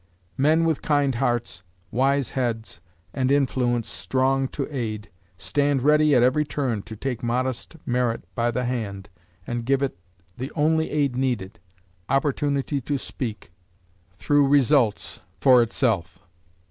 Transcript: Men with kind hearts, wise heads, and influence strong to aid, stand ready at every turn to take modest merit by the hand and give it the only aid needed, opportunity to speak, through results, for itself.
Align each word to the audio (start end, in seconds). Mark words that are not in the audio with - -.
Men 0.35 0.65
with 0.65 0.81
kind 0.81 1.13
hearts, 1.13 1.61
wise 1.91 2.31
heads, 2.31 2.79
and 3.13 3.31
influence 3.31 3.87
strong 3.87 4.47
to 4.47 4.67
aid, 4.75 5.11
stand 5.37 5.83
ready 5.83 6.15
at 6.15 6.23
every 6.23 6.43
turn 6.43 6.81
to 6.89 6.95
take 6.95 7.21
modest 7.21 7.75
merit 7.85 8.23
by 8.33 8.49
the 8.49 8.63
hand 8.65 9.11
and 9.45 9.63
give 9.63 9.83
it 9.83 9.99
the 10.39 10.51
only 10.55 10.89
aid 10.89 11.15
needed, 11.15 11.59
opportunity 12.09 12.81
to 12.81 12.97
speak, 12.97 13.51
through 14.17 14.47
results, 14.47 15.19
for 15.39 15.61
itself. 15.61 16.17